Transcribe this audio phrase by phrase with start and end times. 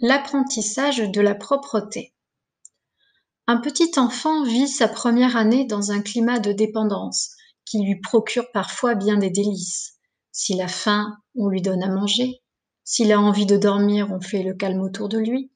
[0.00, 2.14] L'apprentissage de la propreté.
[3.48, 7.32] Un petit enfant vit sa première année dans un climat de dépendance
[7.64, 9.98] qui lui procure parfois bien des délices.
[10.30, 12.40] S'il a faim, on lui donne à manger.
[12.84, 15.50] S'il a envie de dormir, on fait le calme autour de lui.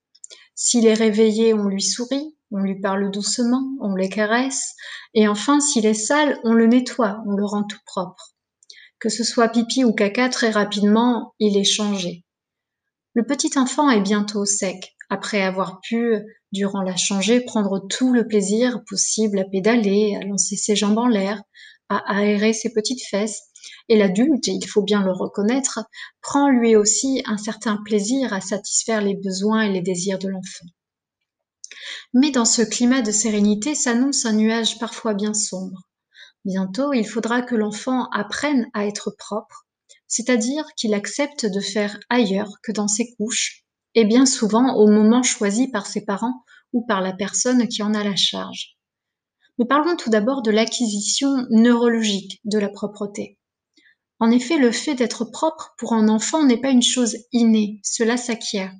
[0.57, 4.75] S'il est réveillé, on lui sourit, on lui parle doucement, on le caresse.
[5.15, 8.35] Et enfin, s'il est sale, on le nettoie, on le rend tout propre.
[8.99, 12.25] Que ce soit pipi ou caca, très rapidement, il est changé.
[13.15, 16.17] Le petit enfant est bientôt sec, après avoir pu,
[16.51, 21.09] durant la changée, prendre tout le plaisir possible à pédaler, à lancer ses jambes en
[21.09, 21.43] l'air,
[21.91, 23.43] à aérer ses petites fesses.
[23.91, 25.81] Et l'adulte, il faut bien le reconnaître,
[26.23, 30.67] prend lui aussi un certain plaisir à satisfaire les besoins et les désirs de l'enfant.
[32.15, 35.83] Mais dans ce climat de sérénité s'annonce un nuage parfois bien sombre.
[36.47, 39.67] Bientôt, il faudra que l'enfant apprenne à être propre,
[40.13, 45.23] c'est-à-dire qu'il accepte de faire ailleurs que dans ses couches, et bien souvent au moment
[45.23, 48.77] choisi par ses parents ou par la personne qui en a la charge.
[49.59, 53.39] Mais parlons tout d'abord de l'acquisition neurologique de la propreté.
[54.21, 58.19] En effet, le fait d'être propre pour un enfant n'est pas une chose innée, cela
[58.19, 58.75] s'acquiert.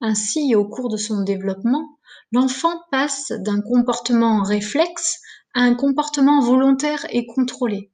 [0.00, 1.98] Ainsi, au cours de son développement,
[2.32, 5.20] l'enfant passe d'un comportement réflexe
[5.52, 7.92] à un comportement volontaire et contrôlé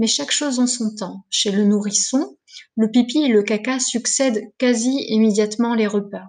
[0.00, 1.26] mais chaque chose en son temps.
[1.28, 2.38] Chez le nourrisson,
[2.74, 6.24] le pipi et le caca succèdent quasi immédiatement les repas.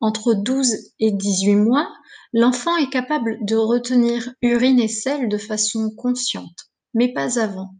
[0.00, 1.88] Entre 12 et 18 mois,
[2.32, 7.76] l'enfant est capable de retenir urine et sel de façon consciente, mais pas avant.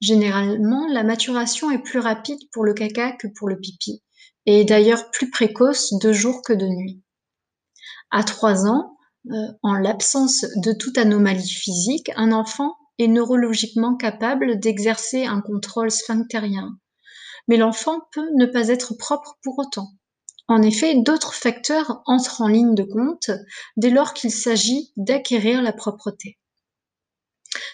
[0.00, 4.02] Généralement, la maturation est plus rapide pour le caca que pour le pipi,
[4.46, 7.00] et est d'ailleurs plus précoce de jour que de nuit.
[8.10, 8.96] À 3 ans,
[9.30, 15.90] euh, en l'absence de toute anomalie physique, un enfant est neurologiquement capable d'exercer un contrôle
[15.90, 16.78] sphinctérien.
[17.48, 19.88] Mais l'enfant peut ne pas être propre pour autant.
[20.46, 23.30] En effet, d'autres facteurs entrent en ligne de compte
[23.76, 26.38] dès lors qu'il s'agit d'acquérir la propreté.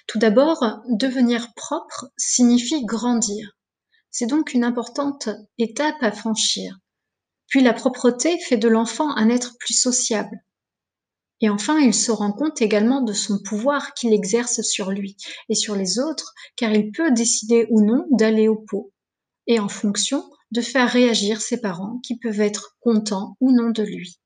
[0.06, 3.56] Tout d'abord, devenir propre signifie grandir.
[4.10, 5.28] C'est donc une importante
[5.58, 6.78] étape à franchir.
[7.48, 10.36] Puis la propreté fait de l'enfant un être plus sociable,
[11.40, 15.16] et enfin, il se rend compte également de son pouvoir qu'il exerce sur lui
[15.48, 18.92] et sur les autres, car il peut décider ou non d'aller au pot,
[19.46, 23.82] et en fonction de faire réagir ses parents qui peuvent être contents ou non de
[23.82, 24.20] lui.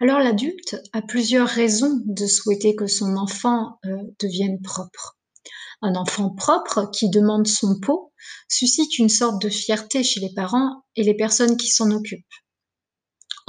[0.00, 5.18] Alors l'adulte a plusieurs raisons de souhaiter que son enfant euh, devienne propre.
[5.80, 8.12] Un enfant propre qui demande son pot
[8.48, 12.24] suscite une sorte de fierté chez les parents et les personnes qui s'en occupent.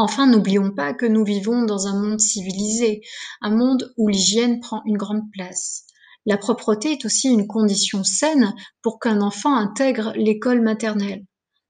[0.02, 3.02] Enfin, n'oublions pas que nous vivons dans un monde civilisé,
[3.42, 5.84] un monde où l'hygiène prend une grande place.
[6.26, 11.26] La propreté est aussi une condition saine pour qu'un enfant intègre l'école maternelle,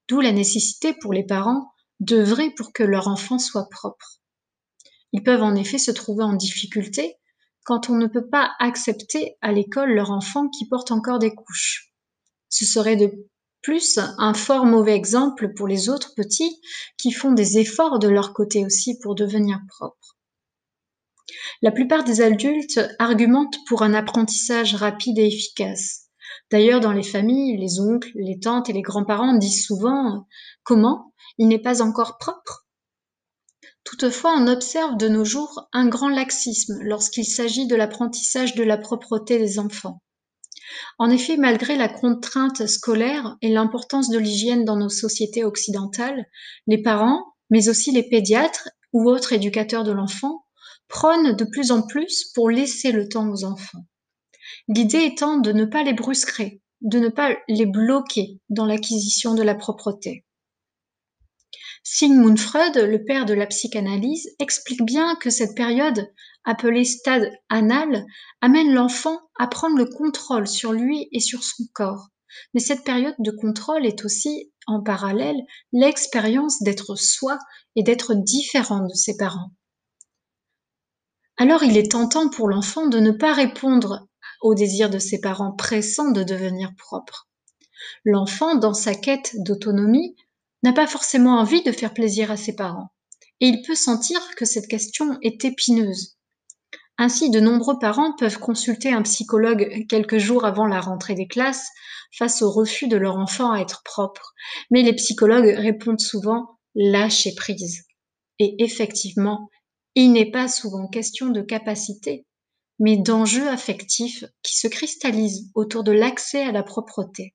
[0.07, 4.19] d'où la nécessité pour les parents d'œuvrer pour que leur enfant soit propre.
[5.11, 7.15] Ils peuvent en effet se trouver en difficulté
[7.63, 11.95] quand on ne peut pas accepter à l'école leur enfant qui porte encore des couches.
[12.49, 13.11] Ce serait de
[13.61, 16.61] plus un fort mauvais exemple pour les autres petits
[16.97, 20.17] qui font des efforts de leur côté aussi pour devenir propres.
[21.61, 26.09] La plupart des adultes argumentent pour un apprentissage rapide et efficace.
[26.51, 30.27] D'ailleurs, dans les familles, les oncles, les tantes et les grands-parents disent souvent
[30.63, 31.13] Comment?
[31.37, 32.65] Il n'est pas encore propre?
[33.83, 38.77] Toutefois, on observe de nos jours un grand laxisme lorsqu'il s'agit de l'apprentissage de la
[38.77, 40.01] propreté des enfants.
[40.97, 46.25] En effet, malgré la contrainte scolaire et l'importance de l'hygiène dans nos sociétés occidentales,
[46.67, 50.45] les parents, mais aussi les pédiatres ou autres éducateurs de l'enfant,
[50.87, 53.85] prônent de plus en plus pour laisser le temps aux enfants.
[54.67, 59.43] L'idée étant de ne pas les brusquer, de ne pas les bloquer dans l'acquisition de
[59.43, 60.25] la propreté.
[61.83, 66.11] Sigmund Freud, le père de la psychanalyse, explique bien que cette période,
[66.49, 68.07] appelée stade anal,
[68.41, 72.07] amène l'enfant à prendre le contrôle sur lui et sur son corps.
[72.53, 75.37] Mais cette période de contrôle est aussi, en parallèle,
[75.73, 77.37] l'expérience d'être soi
[77.75, 79.51] et d'être différent de ses parents.
[81.37, 84.07] Alors il est tentant pour l'enfant de ne pas répondre
[84.41, 87.29] au désir de ses parents pressants de devenir propre.
[88.05, 90.15] L'enfant, dans sa quête d'autonomie,
[90.63, 92.89] n'a pas forcément envie de faire plaisir à ses parents,
[93.39, 96.18] et il peut sentir que cette question est épineuse.
[97.01, 101.69] Ainsi, de nombreux parents peuvent consulter un psychologue quelques jours avant la rentrée des classes
[102.11, 104.33] face au refus de leur enfant à être propre,
[104.69, 107.85] mais les psychologues répondent souvent lâcher prise.
[108.39, 109.49] Et effectivement,
[109.95, 112.25] il n'est pas souvent question de capacité,
[112.79, 117.33] mais d'enjeux affectifs qui se cristallisent autour de l'accès à la propreté.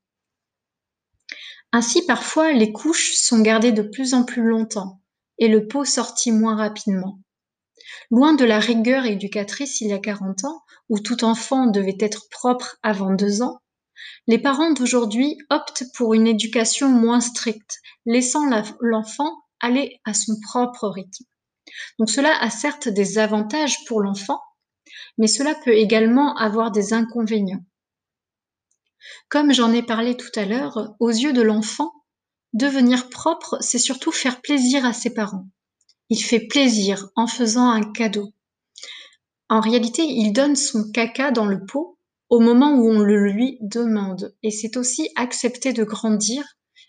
[1.71, 5.01] Ainsi, parfois, les couches sont gardées de plus en plus longtemps
[5.39, 7.19] et le pot sorti moins rapidement.
[8.11, 12.29] Loin de la rigueur éducatrice il y a 40 ans, où tout enfant devait être
[12.29, 13.59] propre avant deux ans,
[14.27, 18.45] les parents d'aujourd'hui optent pour une éducation moins stricte, laissant
[18.79, 21.25] l'enfant aller à son propre rythme.
[21.99, 24.41] Donc cela a certes des avantages pour l'enfant,
[25.17, 27.63] mais cela peut également avoir des inconvénients.
[29.29, 31.91] Comme j'en ai parlé tout à l'heure, aux yeux de l'enfant,
[32.53, 35.47] devenir propre, c'est surtout faire plaisir à ses parents.
[36.09, 38.31] Il fait plaisir en faisant un cadeau.
[39.49, 41.97] En réalité, il donne son caca dans le pot
[42.29, 44.35] au moment où on le lui demande.
[44.43, 46.43] Et c'est aussi accepter de grandir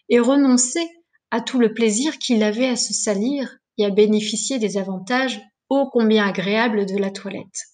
[0.09, 0.87] et renoncer
[1.31, 5.89] à tout le plaisir qu'il avait à se salir et à bénéficier des avantages ô
[5.91, 7.67] combien agréables de la toilette.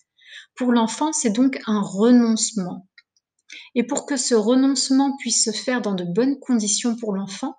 [0.55, 2.89] Pour l'enfant, c'est donc un renoncement.
[3.75, 7.57] Et pour que ce renoncement puisse se faire dans de bonnes conditions pour l'enfant,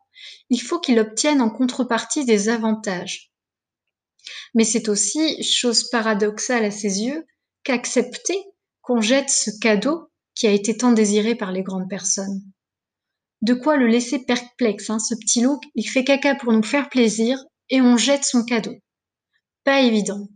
[0.50, 3.33] il faut qu'il obtienne en contrepartie des avantages.
[4.54, 7.25] Mais c'est aussi, chose paradoxale à ses yeux,
[7.64, 8.38] qu'accepter
[8.81, 12.42] qu'on jette ce cadeau qui a été tant désiré par les grandes personnes.
[13.42, 16.90] De quoi le laisser perplexe, hein, ce petit loup, il fait caca pour nous faire
[16.90, 18.75] plaisir et on jette son cadeau.
[19.64, 20.28] Pas évident.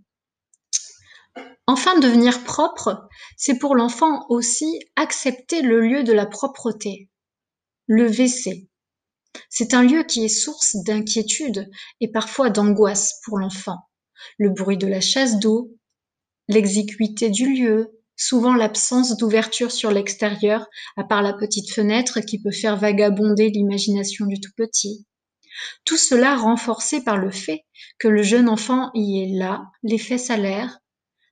[1.68, 7.10] Enfin, devenir propre, c'est pour l'enfant aussi accepter le lieu de la propreté.
[7.88, 8.68] Le WC.
[9.50, 11.70] C'est un lieu qui est source d'inquiétude
[12.02, 13.78] et parfois d'angoisse pour l'enfant.
[14.38, 15.72] Le bruit de la chasse d'eau,
[16.48, 22.52] l'exiguïté du lieu, souvent l'absence d'ouverture sur l'extérieur, à part la petite fenêtre qui peut
[22.52, 25.06] faire vagabonder l'imagination du tout petit.
[25.86, 27.66] Tout cela renforcé par le fait
[28.00, 30.80] que le jeune enfant y est là, l'effet salaire,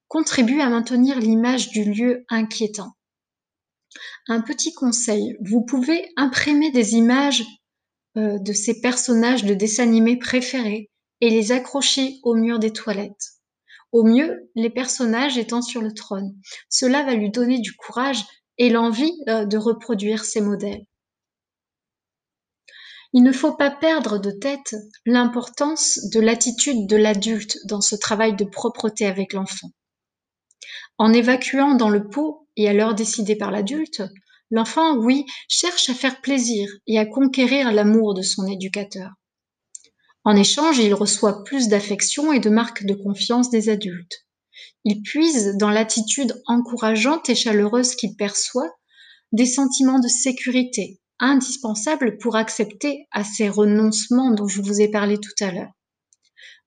[0.08, 2.94] contribue à maintenir l'image du lieu inquiétant.
[4.28, 7.44] Un petit conseil, vous pouvez imprimer des images
[8.18, 10.90] euh, de ces personnages de dessins animés préférés
[11.22, 13.34] et les accrocher au mur des toilettes.
[13.92, 16.36] Au mieux, les personnages étant sur le trône.
[16.70, 18.24] Cela va lui donner du courage
[18.58, 20.86] et l'envie euh, de reproduire ces modèles.
[23.14, 24.76] Il ne faut pas perdre de tête
[25.06, 29.72] l'importance de l'attitude de l'adulte dans ce travail de propreté avec l'enfant.
[30.98, 34.04] En évacuant dans le pot et à l'heure décidée par l'adulte,
[34.52, 39.12] l'enfant, oui, cherche à faire plaisir et à conquérir l'amour de son éducateur.
[40.24, 44.26] En échange, il reçoit plus d'affection et de marques de confiance des adultes.
[44.84, 48.72] Il puise dans l'attitude encourageante et chaleureuse qu'il perçoit
[49.32, 55.18] des sentiments de sécurité, indispensables pour accepter à ces renoncements dont je vous ai parlé
[55.18, 55.72] tout à l'heure.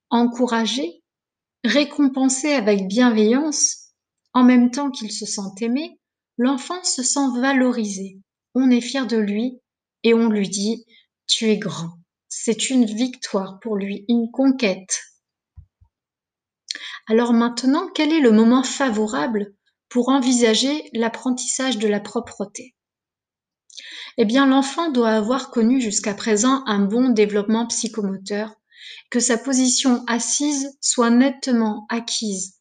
[0.09, 1.03] Encourager,
[1.63, 3.93] récompenser avec bienveillance,
[4.33, 5.98] en même temps qu'il se sent aimé,
[6.39, 8.17] l'enfant se sent valorisé.
[8.55, 9.59] On est fier de lui
[10.03, 10.85] et on lui dit
[11.27, 11.91] Tu es grand.
[12.29, 15.01] C'est une victoire pour lui, une conquête.
[17.07, 19.53] Alors maintenant, quel est le moment favorable
[19.89, 22.73] pour envisager l'apprentissage de la propreté?
[24.17, 28.53] Eh bien, l'enfant doit avoir connu jusqu'à présent un bon développement psychomoteur,
[29.09, 32.58] que sa position assise soit nettement acquise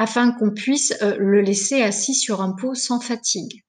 [0.00, 3.62] afin qu'on puisse euh, le laisser assis sur un pot sans fatigue.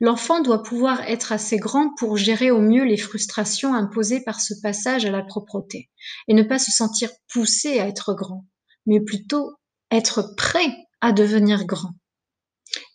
[0.00, 4.54] L'enfant doit pouvoir être assez grand pour gérer au mieux les frustrations imposées par ce
[4.62, 5.90] passage à la propreté
[6.26, 8.46] et ne pas se sentir poussé à être grand,
[8.86, 9.52] mais plutôt
[9.90, 11.92] être prêt à devenir grand.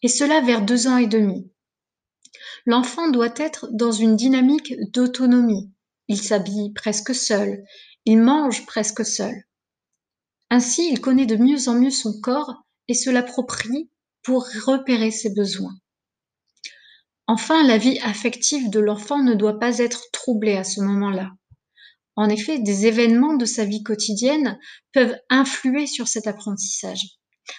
[0.02, 1.52] Et cela vers deux ans et demi.
[2.66, 5.72] L'enfant doit être dans une dynamique d'autonomie.
[6.08, 7.64] Il s'habille presque seul,
[8.06, 9.44] il mange presque seul.
[10.56, 13.92] Ainsi, il connaît de mieux en mieux son corps et se l'approprie
[14.24, 15.78] pour repérer ses besoins.
[17.28, 21.32] Enfin, la vie affective de l'enfant ne doit pas être troublée à ce moment-là.
[22.16, 24.58] En effet, des événements de sa vie quotidienne
[24.94, 27.04] peuvent influer sur cet apprentissage.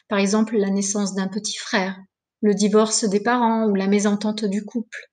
[0.08, 1.98] Par exemple, la naissance d'un petit frère,
[2.40, 5.10] le divorce des parents ou la mésentente du couple.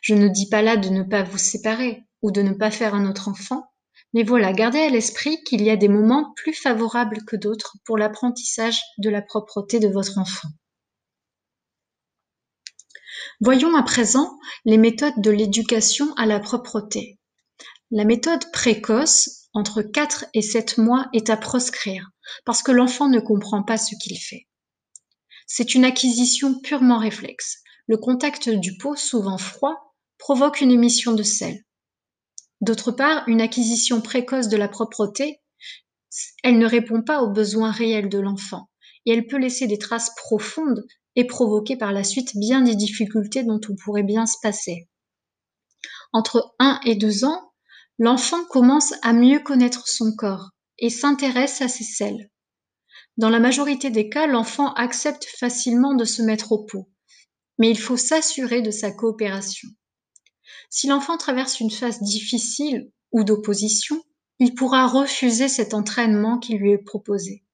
[0.00, 2.94] Je ne dis pas là de ne pas vous séparer ou de ne pas faire
[2.94, 3.66] un autre enfant,
[4.14, 7.98] mais voilà, gardez à l'esprit qu'il y a des moments plus favorables que d'autres pour
[7.98, 10.48] l'apprentissage de la propreté de votre enfant.
[13.40, 17.18] Voyons à présent les méthodes de l'éducation à la propreté.
[17.90, 22.10] La méthode précoce, entre 4 et 7 mois, est à proscrire,
[22.44, 24.48] parce que l'enfant ne comprend pas ce qu'il fait.
[25.46, 27.62] C'est une acquisition purement réflexe.
[27.86, 31.64] Le contact du pot, souvent froid, provoque une émission de sel.
[32.60, 35.40] D'autre part, une acquisition précoce de la propreté,
[36.42, 38.68] elle ne répond pas aux besoins réels de l'enfant
[39.06, 40.84] et elle peut laisser des traces profondes
[41.16, 44.88] et provoquer par la suite bien des difficultés dont on pourrait bien se passer.
[46.12, 47.52] Entre 1 et 2 ans,
[47.98, 52.30] l'enfant commence à mieux connaître son corps et s'intéresse à ses selles.
[53.16, 56.88] Dans la majorité des cas, l'enfant accepte facilement de se mettre au pot,
[57.58, 59.68] mais il faut s'assurer de sa coopération.
[60.70, 64.02] Si l'enfant traverse une phase difficile ou d'opposition,
[64.38, 67.44] il pourra refuser cet entraînement qui lui est proposé.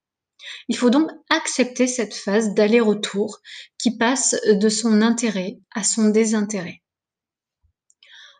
[0.67, 3.39] Il faut donc accepter cette phase d'aller-retour
[3.77, 6.83] qui passe de son intérêt à son désintérêt.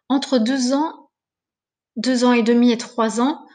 [0.07, 1.09] Entre deux ans,
[1.95, 3.45] deux ans et demi et trois ans,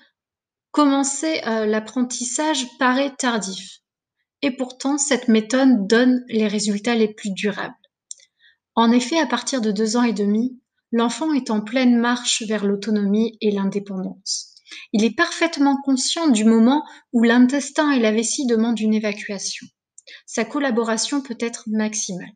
[0.72, 3.80] commencer euh, l'apprentissage paraît tardif.
[4.42, 7.74] Et pourtant, cette méthode donne les résultats les plus durables.
[8.74, 10.58] En effet, à partir de deux ans et demi,
[10.92, 14.54] l'enfant est en pleine marche vers l'autonomie et l'indépendance.
[14.92, 19.66] Il est parfaitement conscient du moment où l'intestin et la vessie demandent une évacuation.
[20.26, 22.32] Sa collaboration peut être maximale.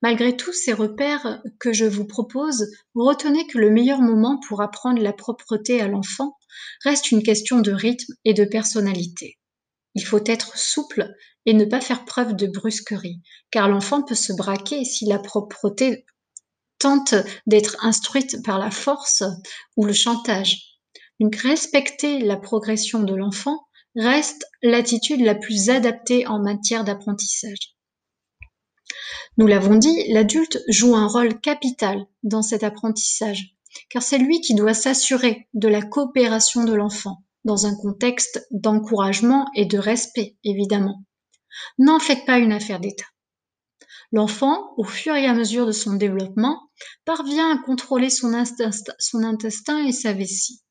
[0.00, 5.00] Malgré tous ces repères que je vous propose, retenez que le meilleur moment pour apprendre
[5.00, 6.36] la propreté à l'enfant
[6.82, 9.38] reste une question de rythme et de personnalité.
[9.94, 11.08] Il faut être souple
[11.46, 16.04] et ne pas faire preuve de brusquerie, car l'enfant peut se braquer si la propreté
[16.82, 17.14] tente
[17.46, 19.22] d'être instruite par la force
[19.76, 20.80] ou le chantage.
[21.20, 27.76] Donc respecter la progression de l'enfant reste l'attitude la plus adaptée en matière d'apprentissage.
[29.38, 33.56] Nous l'avons dit, l'adulte joue un rôle capital dans cet apprentissage,
[33.88, 39.48] car c'est lui qui doit s'assurer de la coopération de l'enfant, dans un contexte d'encouragement
[39.54, 41.04] et de respect, évidemment.
[41.78, 43.06] N'en faites pas une affaire d'État.
[44.12, 46.60] L'enfant, au fur et à mesure de son développement,
[47.06, 50.62] parvient à contrôler son, intestin et sa vessie.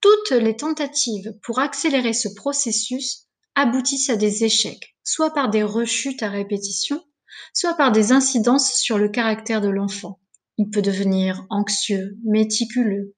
[0.00, 6.22] Toutes les tentatives pour accélérer ce processus aboutissent à des échecs, soit par des rechutes
[6.22, 6.98] à répétition,
[7.52, 10.18] soit par des incidences sur le caractère de l'enfant.
[10.56, 13.14] Il peut devenir anxieux, méticuleux,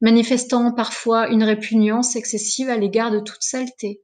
[0.00, 4.03] manifestant parfois une répugnance excessive à l'égard de toute saleté.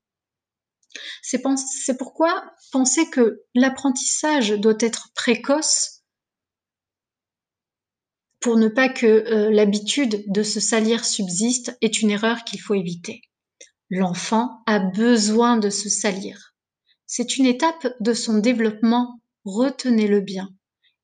[1.23, 6.00] C'est pourquoi penser que l'apprentissage doit être précoce
[8.40, 12.75] pour ne pas que euh, l'habitude de se salir subsiste est une erreur qu'il faut
[12.75, 13.20] éviter.
[13.90, 16.54] L'enfant a besoin de se salir.
[17.06, 20.49] C'est une étape de son développement retenez-le bien.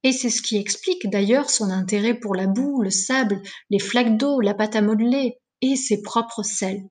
[0.02, 4.16] Et c'est ce qui explique d'ailleurs son intérêt pour la boue, le sable, les flaques
[4.16, 6.85] d'eau, la pâte à modeler et ses propres sels.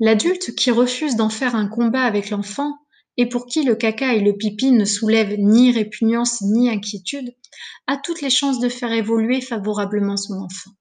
[0.00, 2.78] L'adulte qui refuse d'en faire un combat avec l'enfant
[3.16, 7.34] et pour qui le caca et le pipi ne soulèvent ni répugnance ni inquiétude,
[7.86, 10.72] a toutes les chances de faire évoluer favorablement son enfant.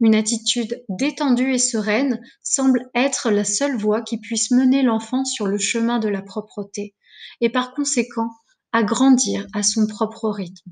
[0.00, 5.46] Une attitude détendue et sereine semble être la seule voie qui puisse mener l'enfant sur
[5.46, 6.94] le chemin de la propreté,
[7.42, 8.30] et par conséquent
[8.72, 10.70] à grandir à son propre rythme.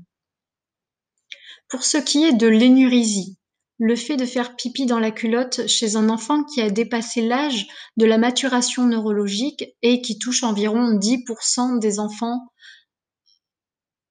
[1.67, 3.37] Pour ce qui est de l'énurésie,
[3.79, 7.67] le fait de faire pipi dans la culotte chez un enfant qui a dépassé l'âge
[7.95, 12.39] de la maturation neurologique et qui touche environ 10% des enfants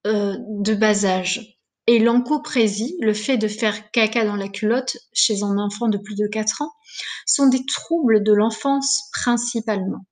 [0.07, 1.59] euh, de bas âge.
[1.87, 6.17] Et l'encoprésie, le fait de faire caca dans la culotte chez un enfant de plus
[6.17, 6.73] de 4 ans,
[7.27, 10.07] sont des troubles de l'enfance principalement.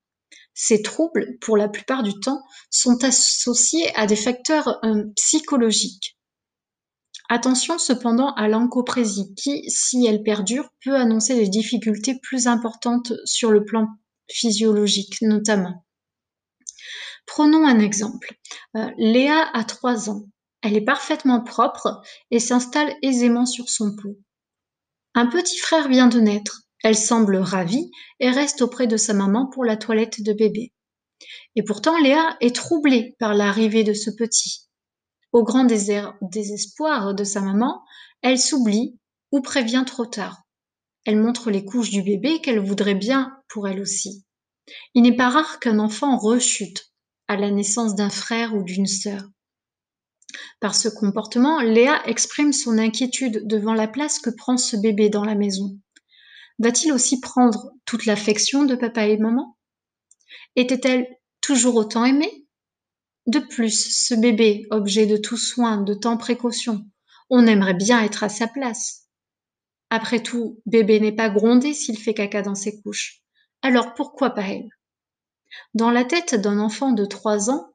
[0.54, 6.15] Ces troubles, pour la plupart du temps, sont associés à des facteurs euh, psychologiques.
[7.28, 13.50] Attention cependant à l'encoprésie qui, si elle perdure, peut annoncer des difficultés plus importantes sur
[13.50, 13.88] le plan
[14.30, 15.84] physiologique notamment.
[17.26, 18.34] Prenons un exemple.
[18.76, 20.22] Euh, Léa a 3 ans.
[20.62, 24.16] Elle est parfaitement propre et s'installe aisément sur son pot.
[25.14, 26.62] Un petit frère vient de naître.
[26.82, 27.90] Elle semble ravie
[28.20, 30.72] et reste auprès de sa maman pour la toilette de bébé.
[31.56, 34.65] Et pourtant Léa est troublée par l'arrivée de ce petit.
[35.36, 35.66] Au grand
[36.22, 37.84] désespoir de sa maman,
[38.22, 38.98] elle s'oublie
[39.32, 40.44] ou prévient trop tard.
[41.04, 44.24] Elle montre les couches du bébé qu'elle voudrait bien pour elle aussi.
[44.94, 46.90] Il n'est pas rare qu'un enfant rechute
[47.28, 49.24] à la naissance d'un frère ou d'une sœur.
[50.58, 55.26] Par ce comportement, Léa exprime son inquiétude devant la place que prend ce bébé dans
[55.26, 55.78] la maison.
[56.60, 59.58] Va-t-il aussi prendre toute l'affection de papa et maman?
[60.56, 61.06] Était-elle
[61.42, 62.45] toujours autant aimée?
[63.26, 66.86] De plus, ce bébé, objet de tout soin, de tant précaution,
[67.28, 69.08] on aimerait bien être à sa place.
[69.90, 73.22] Après tout, bébé n'est pas grondé s'il fait caca dans ses couches.
[73.62, 74.68] Alors pourquoi pas elle?
[75.74, 77.74] Dans la tête d'un enfant de trois ans,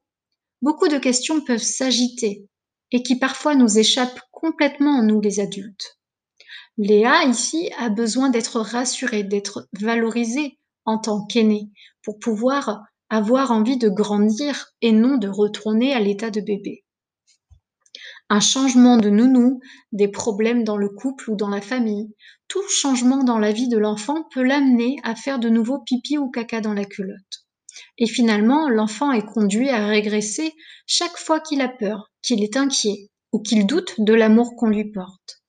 [0.61, 2.47] beaucoup de questions peuvent s'agiter
[2.91, 5.99] et qui parfois nous échappent complètement, nous les adultes.
[6.77, 11.69] Léa, ici, a besoin d'être rassurée, d'être valorisée en tant qu'aînée
[12.03, 16.85] pour pouvoir avoir envie de grandir et non de retourner à l'état de bébé.
[18.29, 19.59] Un changement de nounou,
[19.91, 22.15] des problèmes dans le couple ou dans la famille,
[22.47, 26.31] tout changement dans la vie de l'enfant peut l'amener à faire de nouveau pipi ou
[26.31, 27.45] caca dans la culotte.
[27.97, 30.53] Et finalement, l'enfant est conduit à régresser
[30.87, 34.89] chaque fois qu'il a peur, qu'il est inquiet ou qu'il doute de l'amour qu'on lui
[34.89, 35.41] porte.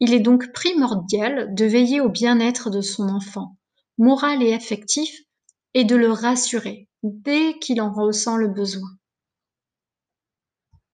[0.00, 3.56] Il est donc primordial de veiller au bien-être de son enfant,
[3.96, 5.14] moral et affectif,
[5.74, 8.90] et de le rassurer dès qu'il en ressent le besoin.